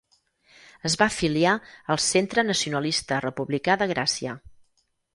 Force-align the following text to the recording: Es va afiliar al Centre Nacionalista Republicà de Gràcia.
Es 0.89 0.95
va 1.01 1.07
afiliar 1.13 1.51
al 1.97 2.03
Centre 2.07 2.47
Nacionalista 2.49 3.23
Republicà 3.29 3.81
de 3.83 3.93
Gràcia. 3.97 4.39